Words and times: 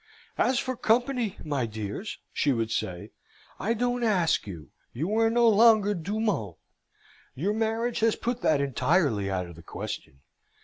"As 0.39 0.57
for 0.57 0.75
company, 0.75 1.37
my 1.45 1.67
dears," 1.67 2.17
she 2.33 2.53
would 2.53 2.71
say, 2.71 3.11
"I 3.59 3.75
don't 3.75 4.03
ask 4.03 4.47
you. 4.47 4.71
You 4.93 5.13
are 5.19 5.29
no 5.29 5.47
longer 5.47 5.93
du 5.93 6.19
monde. 6.19 6.55
Your 7.35 7.53
marriage 7.53 7.99
has 7.99 8.15
put 8.15 8.41
that 8.41 8.61
entirely 8.61 9.29
out 9.29 9.45
of 9.45 9.55
the 9.55 9.61
question." 9.61 10.21